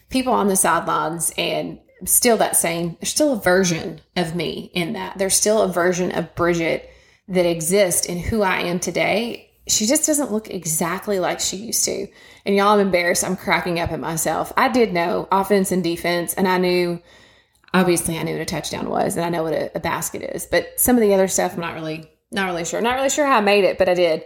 people 0.09 0.33
on 0.33 0.49
the 0.49 0.57
sidelines 0.57 1.31
and 1.37 1.79
still 2.07 2.39
that 2.39 2.57
same 2.57 2.97
there's 3.01 3.11
still 3.11 3.35
a 3.35 3.41
version 3.41 4.01
of 4.17 4.35
me 4.35 4.71
in 4.73 4.95
that. 4.95 5.19
There's 5.19 5.35
still 5.35 5.61
a 5.61 5.69
version 5.69 6.11
of 6.13 6.35
Bridget 6.35 6.91
that 7.29 7.45
exists 7.45 8.07
in 8.07 8.19
who 8.19 8.41
I 8.41 8.61
am 8.61 8.81
today. 8.81 9.51
She 9.69 9.85
just 9.85 10.07
doesn't 10.07 10.33
look 10.33 10.49
exactly 10.49 11.21
like 11.21 11.41
she 11.41 11.57
used 11.59 11.85
to. 11.85 12.07
And 12.47 12.57
y'all, 12.57 12.69
I'm 12.69 12.81
embarrassed. 12.81 13.25
I'm 13.25 13.37
cracking 13.37 13.79
up 13.79 13.93
at 13.93 14.01
myself. 14.01 14.55
I 14.57 14.71
did 14.71 14.95
know 14.95 15.29
offense 15.31 15.71
and 15.71 15.83
defense, 15.85 16.33
and 16.33 16.49
I 16.49 16.57
knew 16.57 17.03
obviously 17.81 18.19
I 18.19 18.23
knew 18.23 18.33
what 18.33 18.41
a 18.41 18.47
touchdown 18.47 18.89
was 18.89 19.17
and 19.17 19.25
I 19.25 19.29
know 19.29 19.43
what 19.43 19.53
a, 19.53 19.77
a, 19.77 19.81
basket 19.81 20.23
is, 20.35 20.47
but 20.47 20.81
some 20.81 20.97
of 20.97 21.03
the 21.03 21.13
other 21.13 21.29
stuff 21.29 21.55
I'm 21.55 21.61
not 21.61 21.75
really 21.75 22.11
not 22.31 22.47
really 22.47 22.65
sure. 22.65 22.81
Not 22.81 22.97
really 22.97 23.11
sure 23.11 23.27
how 23.27 23.39
I 23.39 23.41
made 23.41 23.65
it, 23.65 23.79
but 23.79 23.89
I 23.89 23.95
did. 23.95 24.25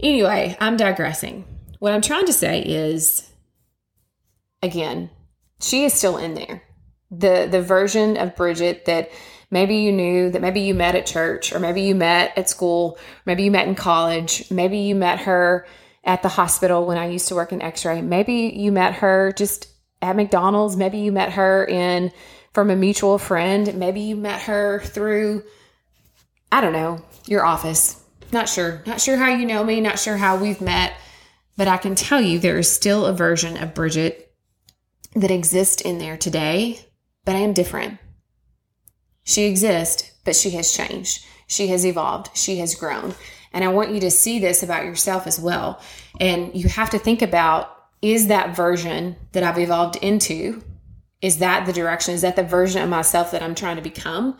Anyway, 0.00 0.56
I'm 0.58 0.76
digressing. 0.76 1.44
What 1.78 1.92
I'm 1.92 2.00
trying 2.00 2.26
to 2.26 2.32
say 2.32 2.62
is 2.62 3.28
again, 4.62 5.10
she 5.60 5.84
is 5.84 5.92
still 5.92 6.16
in 6.16 6.34
there. 6.34 6.62
The 7.10 7.48
the 7.50 7.62
version 7.62 8.16
of 8.16 8.36
Bridget 8.36 8.84
that 8.86 9.10
maybe 9.50 9.76
you 9.76 9.92
knew 9.92 10.30
that 10.30 10.42
maybe 10.42 10.60
you 10.60 10.74
met 10.74 10.94
at 10.94 11.06
church 11.06 11.52
or 11.52 11.58
maybe 11.58 11.82
you 11.82 11.94
met 11.94 12.38
at 12.38 12.48
school, 12.48 12.98
maybe 13.26 13.42
you 13.42 13.50
met 13.50 13.66
in 13.66 13.74
college, 13.74 14.50
maybe 14.50 14.78
you 14.78 14.94
met 14.94 15.20
her 15.20 15.66
at 16.04 16.22
the 16.22 16.28
hospital 16.28 16.86
when 16.86 16.96
I 16.96 17.08
used 17.08 17.28
to 17.28 17.34
work 17.34 17.52
in 17.52 17.60
x-ray. 17.60 18.00
Maybe 18.00 18.52
you 18.56 18.72
met 18.72 18.94
her 18.94 19.32
just 19.36 19.66
at 20.00 20.16
McDonald's, 20.16 20.76
maybe 20.76 20.98
you 20.98 21.12
met 21.12 21.32
her 21.32 21.64
in 21.64 22.12
from 22.52 22.70
a 22.70 22.76
mutual 22.76 23.18
friend. 23.18 23.74
Maybe 23.74 24.00
you 24.00 24.16
met 24.16 24.42
her 24.42 24.80
through, 24.80 25.44
I 26.50 26.60
don't 26.60 26.72
know, 26.72 27.02
your 27.26 27.44
office. 27.44 28.02
Not 28.32 28.48
sure. 28.48 28.82
Not 28.86 29.00
sure 29.00 29.16
how 29.16 29.28
you 29.28 29.46
know 29.46 29.64
me, 29.64 29.80
not 29.80 29.98
sure 29.98 30.16
how 30.16 30.36
we've 30.36 30.60
met, 30.60 30.92
but 31.56 31.68
I 31.68 31.76
can 31.76 31.94
tell 31.94 32.20
you 32.20 32.38
there 32.38 32.58
is 32.58 32.70
still 32.70 33.06
a 33.06 33.12
version 33.12 33.56
of 33.56 33.74
Bridget 33.74 34.32
that 35.14 35.30
exists 35.30 35.82
in 35.82 35.98
there 35.98 36.16
today, 36.16 36.80
but 37.24 37.34
I 37.34 37.40
am 37.40 37.52
different. 37.52 37.98
She 39.24 39.44
exists, 39.44 40.12
but 40.24 40.36
she 40.36 40.50
has 40.50 40.72
changed. 40.72 41.24
She 41.46 41.68
has 41.68 41.84
evolved. 41.84 42.36
She 42.36 42.58
has 42.58 42.74
grown. 42.74 43.14
And 43.52 43.64
I 43.64 43.68
want 43.68 43.90
you 43.90 44.00
to 44.00 44.10
see 44.10 44.38
this 44.38 44.62
about 44.62 44.84
yourself 44.84 45.26
as 45.26 45.40
well. 45.40 45.80
And 46.20 46.54
you 46.54 46.68
have 46.68 46.90
to 46.90 46.98
think 46.98 47.22
about 47.22 47.76
is 48.00 48.28
that 48.28 48.56
version 48.56 49.16
that 49.32 49.42
I've 49.42 49.58
evolved 49.58 49.96
into, 49.96 50.62
is 51.22 51.38
that 51.38 51.66
the 51.66 51.72
direction? 51.72 52.14
Is 52.14 52.22
that 52.22 52.36
the 52.36 52.42
version 52.42 52.82
of 52.82 52.88
myself 52.88 53.30
that 53.32 53.42
I'm 53.42 53.54
trying 53.54 53.76
to 53.76 53.82
become? 53.82 54.38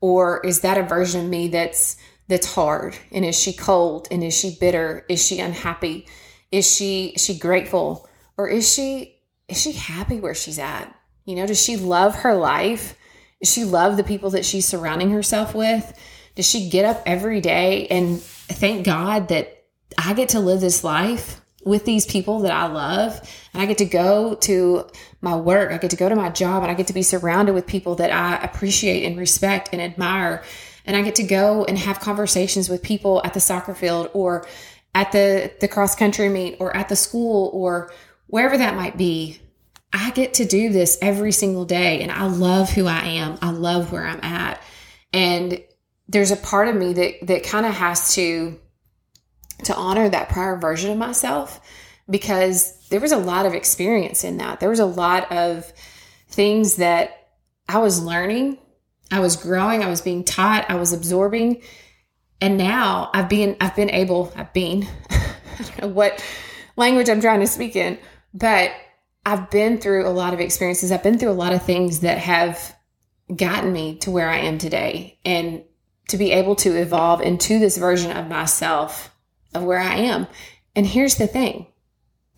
Or 0.00 0.40
is 0.44 0.60
that 0.60 0.78
a 0.78 0.82
version 0.82 1.24
of 1.24 1.30
me 1.30 1.48
that's 1.48 1.96
that's 2.28 2.54
hard? 2.54 2.96
And 3.10 3.24
is 3.24 3.38
she 3.38 3.52
cold? 3.52 4.06
And 4.10 4.22
is 4.22 4.38
she 4.38 4.56
bitter? 4.60 5.04
Is 5.08 5.24
she 5.24 5.40
unhappy? 5.40 6.06
Is 6.52 6.72
she 6.72 7.08
is 7.08 7.24
she 7.24 7.38
grateful? 7.38 8.08
Or 8.36 8.48
is 8.48 8.72
she 8.72 9.16
is 9.48 9.60
she 9.60 9.72
happy 9.72 10.20
where 10.20 10.34
she's 10.34 10.58
at? 10.58 10.94
You 11.24 11.36
know, 11.36 11.46
does 11.46 11.62
she 11.62 11.76
love 11.76 12.16
her 12.16 12.34
life? 12.34 12.96
Does 13.42 13.52
she 13.52 13.64
love 13.64 13.96
the 13.96 14.04
people 14.04 14.30
that 14.30 14.44
she's 14.44 14.66
surrounding 14.66 15.10
herself 15.10 15.54
with? 15.54 15.98
Does 16.36 16.48
she 16.48 16.70
get 16.70 16.84
up 16.84 17.02
every 17.06 17.40
day 17.40 17.86
and 17.88 18.20
thank 18.20 18.86
God 18.86 19.28
that 19.28 19.64
I 19.98 20.14
get 20.14 20.30
to 20.30 20.40
live 20.40 20.60
this 20.60 20.84
life 20.84 21.39
with 21.64 21.84
these 21.84 22.06
people 22.06 22.40
that 22.40 22.52
I 22.52 22.66
love 22.66 23.20
and 23.52 23.62
I 23.62 23.66
get 23.66 23.78
to 23.78 23.84
go 23.84 24.34
to 24.34 24.86
my 25.20 25.36
work, 25.36 25.72
I 25.72 25.78
get 25.78 25.90
to 25.90 25.96
go 25.96 26.08
to 26.08 26.16
my 26.16 26.30
job 26.30 26.62
and 26.62 26.70
I 26.70 26.74
get 26.74 26.86
to 26.86 26.92
be 26.92 27.02
surrounded 27.02 27.54
with 27.54 27.66
people 27.66 27.96
that 27.96 28.10
I 28.10 28.42
appreciate 28.42 29.04
and 29.04 29.18
respect 29.18 29.70
and 29.72 29.80
admire 29.80 30.42
and 30.86 30.96
I 30.96 31.02
get 31.02 31.16
to 31.16 31.22
go 31.22 31.64
and 31.64 31.78
have 31.78 32.00
conversations 32.00 32.68
with 32.68 32.82
people 32.82 33.20
at 33.24 33.34
the 33.34 33.40
soccer 33.40 33.74
field 33.74 34.10
or 34.12 34.46
at 34.94 35.12
the 35.12 35.52
the 35.60 35.68
cross 35.68 35.94
country 35.94 36.28
meet 36.28 36.56
or 36.58 36.74
at 36.76 36.88
the 36.88 36.96
school 36.96 37.50
or 37.52 37.92
wherever 38.26 38.56
that 38.56 38.74
might 38.74 38.96
be 38.96 39.40
I 39.92 40.10
get 40.10 40.34
to 40.34 40.44
do 40.44 40.70
this 40.70 40.98
every 41.02 41.32
single 41.32 41.64
day 41.64 42.00
and 42.00 42.12
I 42.12 42.26
love 42.26 42.70
who 42.70 42.86
I 42.86 43.00
am. 43.00 43.38
I 43.42 43.50
love 43.50 43.90
where 43.90 44.06
I'm 44.06 44.20
at. 44.22 44.62
And 45.12 45.62
there's 46.08 46.30
a 46.30 46.36
part 46.36 46.68
of 46.68 46.76
me 46.76 46.92
that 46.92 47.26
that 47.26 47.42
kind 47.44 47.66
of 47.66 47.74
has 47.74 48.14
to 48.14 48.58
to 49.64 49.76
honor 49.76 50.08
that 50.08 50.28
prior 50.28 50.56
version 50.56 50.90
of 50.90 50.98
myself 50.98 51.60
because 52.08 52.76
there 52.88 53.00
was 53.00 53.12
a 53.12 53.18
lot 53.18 53.46
of 53.46 53.54
experience 53.54 54.24
in 54.24 54.38
that. 54.38 54.60
There 54.60 54.68
was 54.68 54.80
a 54.80 54.86
lot 54.86 55.30
of 55.32 55.72
things 56.28 56.76
that 56.76 57.28
I 57.68 57.78
was 57.78 58.02
learning, 58.02 58.58
I 59.10 59.20
was 59.20 59.36
growing, 59.36 59.82
I 59.82 59.88
was 59.88 60.00
being 60.00 60.24
taught, 60.24 60.68
I 60.68 60.74
was 60.74 60.92
absorbing. 60.92 61.62
And 62.40 62.56
now 62.56 63.10
I've 63.12 63.28
been 63.28 63.56
I've 63.60 63.76
been 63.76 63.90
able, 63.90 64.32
I've 64.34 64.52
been 64.52 64.88
I 65.10 65.62
don't 65.62 65.78
know 65.82 65.88
what 65.88 66.24
language 66.76 67.08
I'm 67.08 67.20
trying 67.20 67.40
to 67.40 67.46
speak 67.46 67.76
in, 67.76 67.98
but 68.32 68.72
I've 69.26 69.50
been 69.50 69.78
through 69.78 70.08
a 70.08 70.10
lot 70.10 70.32
of 70.32 70.40
experiences. 70.40 70.90
I've 70.90 71.02
been 71.02 71.18
through 71.18 71.30
a 71.30 71.32
lot 71.32 71.52
of 71.52 71.62
things 71.62 72.00
that 72.00 72.18
have 72.18 72.74
gotten 73.34 73.72
me 73.72 73.98
to 73.98 74.10
where 74.10 74.28
I 74.28 74.38
am 74.38 74.58
today. 74.58 75.18
And 75.24 75.62
to 76.10 76.18
be 76.18 76.32
able 76.32 76.56
to 76.56 76.76
evolve 76.76 77.20
into 77.20 77.58
this 77.58 77.78
version 77.78 78.10
of 78.16 78.28
myself 78.28 79.09
of 79.54 79.64
where 79.64 79.78
I 79.78 79.96
am. 79.96 80.26
And 80.74 80.86
here's 80.86 81.16
the 81.16 81.26
thing 81.26 81.66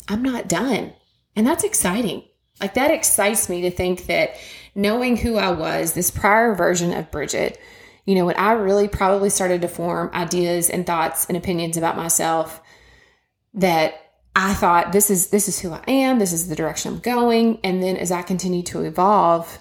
I'm 0.08 0.22
not 0.22 0.48
done. 0.48 0.92
And 1.36 1.46
that's 1.46 1.64
exciting. 1.64 2.24
Like 2.60 2.74
that 2.74 2.90
excites 2.90 3.48
me 3.48 3.62
to 3.62 3.70
think 3.70 4.06
that 4.06 4.36
knowing 4.74 5.16
who 5.16 5.36
I 5.36 5.50
was, 5.50 5.92
this 5.92 6.10
prior 6.10 6.54
version 6.54 6.92
of 6.92 7.10
Bridget, 7.10 7.58
you 8.04 8.14
know, 8.14 8.26
when 8.26 8.36
I 8.36 8.52
really 8.52 8.88
probably 8.88 9.30
started 9.30 9.62
to 9.62 9.68
form 9.68 10.10
ideas 10.12 10.70
and 10.70 10.86
thoughts 10.86 11.26
and 11.26 11.36
opinions 11.36 11.76
about 11.76 11.96
myself 11.96 12.60
that 13.54 13.94
I 14.34 14.54
thought 14.54 14.92
this 14.92 15.10
is 15.10 15.28
this 15.28 15.46
is 15.46 15.60
who 15.60 15.72
I 15.72 15.82
am, 15.86 16.18
this 16.18 16.32
is 16.32 16.48
the 16.48 16.56
direction 16.56 16.94
I'm 16.94 17.00
going, 17.00 17.60
and 17.62 17.82
then 17.82 17.96
as 17.96 18.10
I 18.10 18.22
continue 18.22 18.62
to 18.64 18.82
evolve 18.82 19.58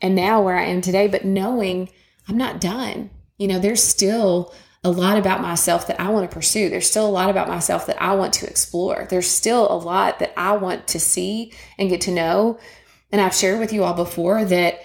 and 0.00 0.14
now 0.14 0.40
where 0.40 0.56
I 0.56 0.64
am 0.64 0.80
today, 0.80 1.08
but 1.08 1.24
knowing 1.24 1.90
I'm 2.28 2.36
not 2.36 2.60
done. 2.60 3.10
You 3.36 3.48
know, 3.48 3.58
there's 3.58 3.82
still 3.82 4.54
a 4.84 4.90
lot 4.90 5.18
about 5.18 5.40
myself 5.40 5.86
that 5.88 6.00
I 6.00 6.10
want 6.10 6.30
to 6.30 6.34
pursue. 6.34 6.68
There's 6.68 6.88
still 6.88 7.06
a 7.06 7.10
lot 7.10 7.30
about 7.30 7.48
myself 7.48 7.86
that 7.86 8.00
I 8.00 8.14
want 8.14 8.32
to 8.34 8.48
explore. 8.48 9.06
There's 9.10 9.26
still 9.26 9.70
a 9.70 9.76
lot 9.76 10.20
that 10.20 10.32
I 10.36 10.52
want 10.56 10.86
to 10.88 11.00
see 11.00 11.52
and 11.78 11.88
get 11.88 12.02
to 12.02 12.12
know. 12.12 12.58
And 13.10 13.20
I've 13.20 13.34
shared 13.34 13.58
with 13.58 13.72
you 13.72 13.82
all 13.84 13.94
before 13.94 14.44
that 14.44 14.80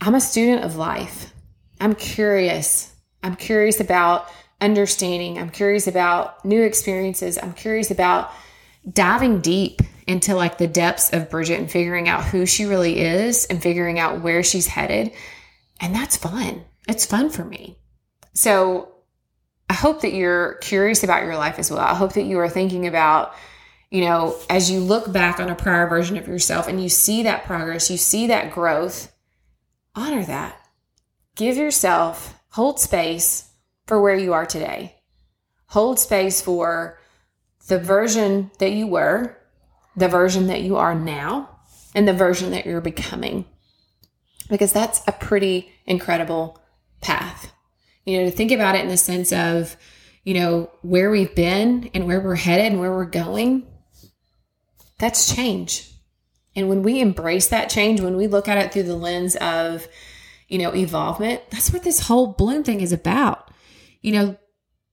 I'm 0.00 0.14
a 0.14 0.20
student 0.20 0.64
of 0.64 0.76
life. 0.76 1.32
I'm 1.80 1.94
curious. 1.94 2.94
I'm 3.22 3.34
curious 3.34 3.80
about 3.80 4.30
understanding. 4.60 5.38
I'm 5.38 5.50
curious 5.50 5.86
about 5.86 6.44
new 6.44 6.62
experiences. 6.62 7.38
I'm 7.42 7.52
curious 7.52 7.90
about 7.90 8.30
diving 8.90 9.40
deep 9.40 9.82
into 10.06 10.34
like 10.34 10.58
the 10.58 10.68
depths 10.68 11.12
of 11.12 11.30
Bridget 11.30 11.58
and 11.58 11.70
figuring 11.70 12.08
out 12.08 12.24
who 12.24 12.46
she 12.46 12.64
really 12.64 13.00
is 13.00 13.44
and 13.46 13.60
figuring 13.60 13.98
out 13.98 14.20
where 14.20 14.42
she's 14.42 14.68
headed. 14.68 15.12
And 15.80 15.94
that's 15.94 16.16
fun. 16.16 16.64
It's 16.88 17.04
fun 17.04 17.30
for 17.30 17.44
me. 17.44 17.76
So 18.32 18.95
I 19.68 19.74
hope 19.74 20.02
that 20.02 20.12
you're 20.12 20.54
curious 20.54 21.02
about 21.02 21.24
your 21.24 21.36
life 21.36 21.58
as 21.58 21.70
well. 21.70 21.80
I 21.80 21.94
hope 21.94 22.12
that 22.14 22.24
you 22.24 22.38
are 22.38 22.48
thinking 22.48 22.86
about, 22.86 23.34
you 23.90 24.02
know, 24.02 24.36
as 24.48 24.70
you 24.70 24.80
look 24.80 25.12
back 25.12 25.40
on 25.40 25.48
a 25.48 25.54
prior 25.54 25.88
version 25.88 26.16
of 26.16 26.28
yourself 26.28 26.68
and 26.68 26.82
you 26.82 26.88
see 26.88 27.24
that 27.24 27.44
progress, 27.44 27.90
you 27.90 27.96
see 27.96 28.28
that 28.28 28.52
growth, 28.52 29.12
honor 29.94 30.24
that. 30.24 30.60
Give 31.34 31.56
yourself, 31.56 32.38
hold 32.50 32.78
space 32.78 33.50
for 33.86 34.00
where 34.00 34.16
you 34.16 34.32
are 34.32 34.46
today. 34.46 34.96
Hold 35.68 35.98
space 35.98 36.40
for 36.40 36.98
the 37.66 37.78
version 37.78 38.50
that 38.58 38.72
you 38.72 38.86
were, 38.86 39.36
the 39.96 40.08
version 40.08 40.46
that 40.46 40.62
you 40.62 40.76
are 40.76 40.94
now, 40.94 41.58
and 41.94 42.06
the 42.06 42.12
version 42.12 42.52
that 42.52 42.66
you're 42.66 42.80
becoming. 42.80 43.44
Because 44.48 44.72
that's 44.72 45.02
a 45.08 45.12
pretty 45.12 45.72
incredible 45.86 46.60
path. 47.00 47.52
You 48.06 48.18
know, 48.18 48.24
to 48.24 48.30
think 48.30 48.52
about 48.52 48.74
it 48.74 48.82
in 48.82 48.88
the 48.88 48.96
sense 48.96 49.32
of, 49.32 49.76
you 50.24 50.34
know, 50.34 50.70
where 50.82 51.10
we've 51.10 51.34
been 51.34 51.90
and 51.92 52.06
where 52.06 52.20
we're 52.20 52.36
headed 52.36 52.72
and 52.72 52.80
where 52.80 52.92
we're 52.92 53.04
going, 53.04 53.66
that's 54.98 55.34
change. 55.34 55.92
And 56.54 56.68
when 56.70 56.82
we 56.82 57.00
embrace 57.00 57.48
that 57.48 57.68
change, 57.68 58.00
when 58.00 58.16
we 58.16 58.26
look 58.26 58.48
at 58.48 58.56
it 58.56 58.72
through 58.72 58.84
the 58.84 58.96
lens 58.96 59.36
of, 59.36 59.86
you 60.48 60.58
know, 60.58 60.74
evolvement, 60.74 61.42
that's 61.50 61.72
what 61.72 61.82
this 61.82 62.06
whole 62.06 62.28
bloom 62.28 62.64
thing 62.64 62.80
is 62.80 62.92
about. 62.92 63.50
You 64.00 64.12
know, 64.12 64.36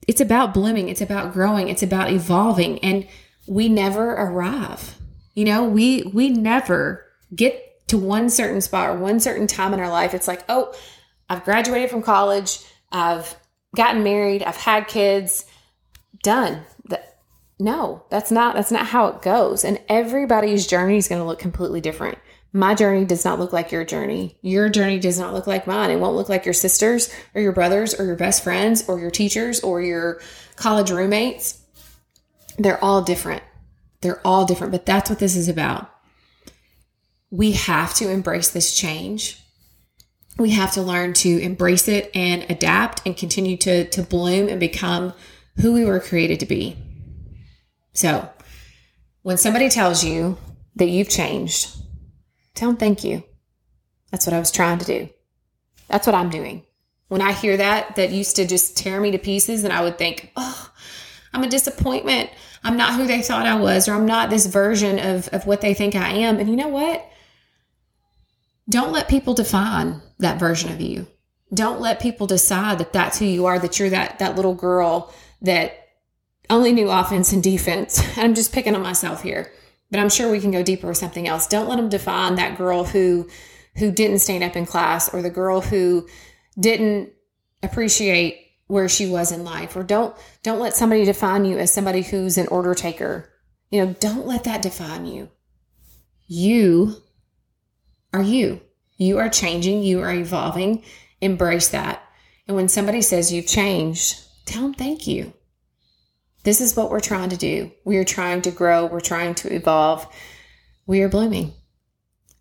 it's 0.08 0.20
about 0.20 0.54
blooming, 0.54 0.90
it's 0.90 1.02
about 1.02 1.32
growing, 1.32 1.70
it's 1.70 1.84
about 1.84 2.12
evolving 2.12 2.80
and 2.80 3.08
we 3.48 3.70
never 3.70 4.12
arrive. 4.12 4.98
You 5.36 5.46
know, 5.46 5.64
we 5.64 6.04
we 6.14 6.30
never 6.30 7.06
get 7.34 7.88
to 7.88 7.98
one 7.98 8.30
certain 8.30 8.62
spot 8.62 8.90
or 8.90 8.98
one 8.98 9.20
certain 9.20 9.48
time 9.48 9.74
in 9.74 9.80
our 9.80 9.90
life. 9.90 10.14
It's 10.14 10.28
like, 10.28 10.44
"Oh, 10.48 10.74
I've 11.30 11.44
graduated 11.44 11.90
from 11.90 12.04
college, 12.04 12.60
I've 12.94 13.36
gotten 13.76 14.04
married, 14.04 14.44
I've 14.44 14.56
had 14.56 14.88
kids, 14.88 15.46
done." 16.24 16.64
No, 17.60 18.04
that's 18.10 18.32
not 18.32 18.56
that's 18.56 18.72
not 18.72 18.88
how 18.88 19.08
it 19.08 19.22
goes. 19.22 19.64
And 19.64 19.80
everybody's 19.88 20.68
journey 20.68 20.98
is 20.98 21.08
going 21.08 21.22
to 21.22 21.28
look 21.28 21.40
completely 21.40 21.82
different 21.82 22.18
my 22.56 22.76
journey 22.76 23.04
does 23.04 23.26
not 23.26 23.40
look 23.40 23.52
like 23.52 23.72
your 23.72 23.84
journey. 23.84 24.38
Your 24.44 24.70
journey 24.70 25.00
does 25.00 25.18
not 25.18 25.34
look 25.34 25.48
like 25.48 25.66
mine. 25.66 25.90
It 25.90 26.00
won't 26.00 26.16
look 26.16 26.30
like 26.30 26.46
your 26.46 26.54
sisters 26.54 27.12
or 27.34 27.42
your 27.42 27.52
brothers 27.52 28.00
or 28.00 28.06
your 28.06 28.16
best 28.16 28.44
friends 28.44 28.88
or 28.88 29.00
your 29.00 29.10
teachers 29.10 29.60
or 29.62 29.82
your 29.82 30.22
college 30.56 30.92
roommates. 30.92 31.60
They're 32.60 32.82
all 32.84 33.02
different. 33.02 33.42
They're 34.02 34.22
all 34.24 34.46
different, 34.46 34.72
but 34.72 34.86
that's 34.86 35.10
what 35.10 35.18
this 35.18 35.36
is 35.36 35.50
about. 35.50 35.90
We 37.32 37.54
have 37.54 37.96
to 37.96 38.12
embrace 38.12 38.52
this 38.52 38.76
change. 38.76 39.43
We 40.38 40.52
have 40.52 40.74
to 40.74 40.82
learn 40.82 41.14
to 41.14 41.40
embrace 41.42 41.88
it 41.88 42.12
and 42.16 42.46
adapt 42.50 43.02
and 43.06 43.16
continue 43.16 43.58
to, 43.58 43.88
to 43.90 44.02
bloom 44.02 44.50
and 44.50 44.60
become 44.60 45.14
who 45.62 45.74
we 45.74 45.86
were 45.86 46.00
created 46.00 46.40
to 46.40 46.46
be. 46.46 46.76
So, 47.94 48.30
when 49.22 49.38
somebody 49.38 49.70
tells 49.70 50.04
you 50.04 50.38
that 50.76 50.90
you've 50.90 51.10
changed, 51.10 51.78
Tell 52.56 52.70
them 52.70 52.78
thank 52.78 53.04
you. 53.04 53.24
That's 54.12 54.28
what 54.28 54.34
I 54.34 54.40
was 54.40 54.52
trying 54.52 54.80
to 54.80 54.86
do. 54.86 55.10
That's 55.88 56.06
what 56.06 56.16
I'm 56.16 56.30
doing. 56.30 56.64
When 57.08 57.22
I 57.22 57.32
hear 57.32 57.58
that, 57.58 57.96
that 57.96 58.12
used 58.12 58.36
to 58.38 58.48
just 58.48 58.78
tear 58.78 59.00
me 59.00 59.12
to 59.12 59.18
pieces, 59.18 59.64
and 59.64 59.74
I 59.74 59.82
would 59.82 59.98
think, 59.98 60.32
oh, 60.36 60.72
I'm 61.34 61.44
a 61.44 61.50
disappointment. 61.50 62.30
I'm 62.64 62.78
not 62.78 62.94
who 62.94 63.06
they 63.06 63.22
thought 63.22 63.46
I 63.46 63.56
was, 63.56 63.88
or 63.88 63.94
I'm 63.94 64.06
not 64.06 64.30
this 64.30 64.46
version 64.46 65.00
of, 65.00 65.28
of 65.30 65.46
what 65.46 65.62
they 65.62 65.74
think 65.74 65.96
I 65.96 66.10
am. 66.10 66.40
And 66.40 66.50
you 66.50 66.56
know 66.56 66.68
what? 66.68 67.06
Don't 68.70 68.94
let 68.94 69.10
people 69.10 69.34
define 69.34 70.02
that 70.24 70.40
version 70.40 70.72
of 70.72 70.82
you. 70.82 71.08
Don't 71.54 71.80
let 71.80 72.02
people 72.02 72.28
decide 72.28 72.80
that 72.80 72.94
that's 72.94 73.20
who 73.20 73.26
you 73.26 73.46
are, 73.46 73.60
that 73.60 73.80
you're 73.80 73.92
that, 73.92 74.20
that 74.20 74.36
little 74.36 74.56
girl 74.56 75.14
that 75.42 75.90
only 76.50 76.74
knew 76.74 76.90
offense 76.90 77.32
and 77.32 77.44
defense. 77.44 78.02
I'm 78.18 78.34
just 78.34 78.52
picking 78.52 78.76
on 78.76 78.82
myself 78.82 79.22
here 79.22 79.52
but 79.94 80.00
I'm 80.00 80.10
sure 80.10 80.32
we 80.32 80.40
can 80.40 80.50
go 80.50 80.64
deeper 80.64 80.88
with 80.88 80.98
something 80.98 81.28
else. 81.28 81.46
Don't 81.46 81.70
let 81.70 81.76
them 81.76 81.88
define 81.88 82.34
that 82.36 82.58
girl 82.58 82.84
who 82.84 83.30
who 83.78 83.92
didn't 83.92 84.20
stand 84.20 84.44
up 84.44 84.56
in 84.56 84.66
class 84.66 85.14
or 85.14 85.22
the 85.22 85.30
girl 85.30 85.62
who 85.62 86.08
didn't 86.60 87.12
appreciate 87.62 88.40
where 88.66 88.90
she 88.90 89.06
was 89.06 89.32
in 89.32 89.44
life 89.44 89.76
or 89.76 89.84
don't 89.84 90.16
don't 90.42 90.60
let 90.60 90.74
somebody 90.74 91.06
define 91.06 91.46
you 91.46 91.60
as 91.60 91.72
somebody 91.72 92.02
who's 92.02 92.40
an 92.40 92.48
order 92.48 92.74
taker. 92.74 93.30
You 93.70 93.86
know, 93.86 93.96
don't 94.00 94.26
let 94.26 94.46
that 94.46 94.64
define 94.64 95.06
you. 95.06 95.30
You 96.26 96.96
are 98.14 98.24
you. 98.24 98.62
You 99.04 99.20
are 99.20 99.28
changing, 99.28 99.84
you 99.84 100.00
are 100.00 100.14
evolving. 100.14 100.82
Embrace 101.20 101.68
that. 101.70 102.02
And 102.48 102.56
when 102.56 102.70
somebody 102.70 103.02
says 103.02 103.34
you've 103.34 103.48
changed, 103.48 104.18
tell 104.46 104.62
them 104.62 104.74
thank 104.74 105.08
you. 105.08 105.34
This 106.46 106.62
is 106.62 106.78
what 106.78 106.90
we're 106.90 107.02
trying 107.02 107.30
to 107.30 107.36
do. 107.36 107.70
We 107.84 107.98
are 107.98 108.06
trying 108.06 108.44
to 108.44 108.52
grow, 108.52 108.86
we're 108.86 109.02
trying 109.02 109.36
to 109.36 109.54
evolve. 109.54 110.08
We 110.88 111.02
are 111.02 111.10
blooming. 111.10 111.52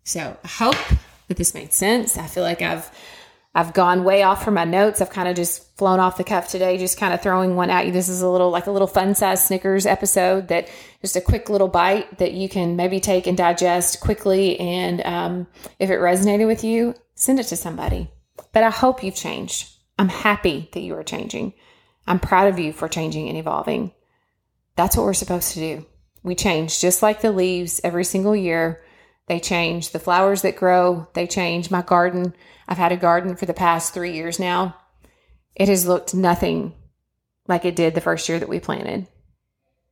So 0.05 0.37
I 0.41 0.47
hope 0.47 0.77
that 1.27 1.35
this 1.35 1.53
made 1.53 1.73
sense. 1.73 2.17
I 2.17 2.27
feel 2.27 2.43
like 2.43 2.61
I've 2.61 2.89
I've 3.55 3.73
gone 3.73 4.03
way 4.03 4.23
off 4.23 4.43
from 4.43 4.55
my 4.55 4.63
notes. 4.63 4.99
I've 4.99 5.11
kind 5.11 5.27
of 5.27 5.35
just 5.35 5.77
flown 5.77 5.99
off 5.99 6.17
the 6.17 6.23
cuff 6.23 6.47
today, 6.47 6.77
just 6.77 6.97
kind 6.97 7.13
of 7.13 7.21
throwing 7.21 7.55
one 7.55 7.69
at 7.69 7.85
you. 7.85 7.91
This 7.91 8.09
is 8.09 8.21
a 8.21 8.29
little 8.29 8.49
like 8.49 8.65
a 8.65 8.71
little 8.71 8.87
fun 8.87 9.13
size 9.13 9.45
Snickers 9.45 9.85
episode 9.85 10.47
that 10.47 10.69
just 11.01 11.15
a 11.15 11.21
quick 11.21 11.49
little 11.49 11.67
bite 11.67 12.17
that 12.17 12.33
you 12.33 12.49
can 12.49 12.75
maybe 12.75 12.99
take 12.99 13.27
and 13.27 13.37
digest 13.37 14.01
quickly. 14.01 14.59
And 14.59 15.01
um, 15.05 15.47
if 15.77 15.91
it 15.91 15.99
resonated 15.99 16.47
with 16.47 16.63
you, 16.63 16.95
send 17.13 17.39
it 17.39 17.43
to 17.47 17.55
somebody. 17.55 18.09
But 18.53 18.63
I 18.63 18.71
hope 18.71 19.03
you've 19.03 19.15
changed. 19.15 19.69
I'm 19.99 20.09
happy 20.09 20.69
that 20.73 20.81
you 20.81 20.95
are 20.95 21.03
changing. 21.03 21.53
I'm 22.07 22.19
proud 22.19 22.47
of 22.47 22.57
you 22.57 22.73
for 22.73 22.87
changing 22.87 23.29
and 23.29 23.37
evolving. 23.37 23.91
That's 24.75 24.97
what 24.97 25.05
we're 25.05 25.13
supposed 25.13 25.53
to 25.53 25.59
do. 25.59 25.85
We 26.23 26.33
change 26.33 26.79
just 26.79 27.03
like 27.03 27.21
the 27.21 27.31
leaves 27.31 27.79
every 27.83 28.03
single 28.03 28.35
year. 28.35 28.83
They 29.27 29.39
change. 29.39 29.91
The 29.91 29.99
flowers 29.99 30.41
that 30.41 30.57
grow, 30.57 31.07
they 31.13 31.27
change. 31.27 31.71
My 31.71 31.81
garden, 31.81 32.35
I've 32.67 32.77
had 32.77 32.91
a 32.91 32.97
garden 32.97 33.35
for 33.35 33.45
the 33.45 33.53
past 33.53 33.93
three 33.93 34.13
years 34.13 34.39
now. 34.39 34.75
It 35.55 35.69
has 35.69 35.87
looked 35.87 36.13
nothing 36.13 36.73
like 37.47 37.65
it 37.65 37.75
did 37.75 37.95
the 37.95 38.01
first 38.01 38.27
year 38.27 38.39
that 38.39 38.49
we 38.49 38.59
planted. 38.59 39.07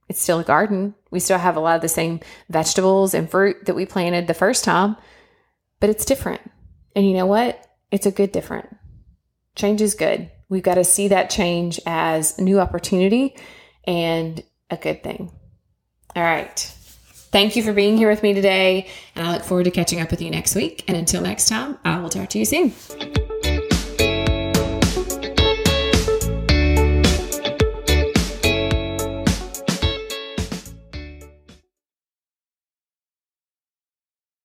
It's 0.09 0.21
still 0.21 0.39
a 0.39 0.43
garden. 0.43 0.95
We 1.09 1.19
still 1.19 1.37
have 1.37 1.55
a 1.55 1.61
lot 1.61 1.75
of 1.75 1.81
the 1.81 1.87
same 1.87 2.19
vegetables 2.49 3.13
and 3.13 3.29
fruit 3.29 3.65
that 3.65 3.75
we 3.75 3.85
planted 3.85 4.27
the 4.27 4.33
first 4.33 4.63
time, 4.63 4.97
but 5.79 5.89
it's 5.89 6.05
different. 6.05 6.41
And 6.95 7.07
you 7.07 7.13
know 7.13 7.25
what? 7.25 7.65
It's 7.91 8.05
a 8.05 8.11
good 8.11 8.31
different. 8.31 8.75
Change 9.55 9.81
is 9.81 9.95
good. 9.95 10.29
We've 10.49 10.63
got 10.63 10.75
to 10.75 10.83
see 10.83 11.09
that 11.09 11.29
change 11.29 11.79
as 11.85 12.37
a 12.37 12.41
new 12.41 12.59
opportunity 12.59 13.37
and 13.85 14.43
a 14.69 14.75
good 14.75 15.03
thing. 15.03 15.31
All 16.15 16.23
right. 16.23 16.73
Thank 17.31 17.55
you 17.55 17.63
for 17.63 17.73
being 17.73 17.97
here 17.97 18.09
with 18.09 18.23
me 18.23 18.33
today, 18.33 18.87
and 19.15 19.25
I 19.25 19.33
look 19.33 19.43
forward 19.43 19.63
to 19.63 19.71
catching 19.71 20.01
up 20.01 20.11
with 20.11 20.21
you 20.21 20.29
next 20.29 20.53
week. 20.55 20.83
And 20.87 20.97
until 20.97 21.21
next 21.21 21.47
time, 21.47 21.77
I 21.85 21.99
will 21.99 22.09
talk 22.09 22.29
to 22.29 22.39
you 22.39 22.45
soon. 22.45 23.20